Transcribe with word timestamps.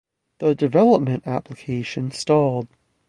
The 0.39 0.55
development 0.55 1.27
application 1.27 2.09
stalled. 2.09 2.67